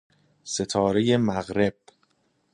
ستاره 0.53 1.17
مغرب 1.17 1.73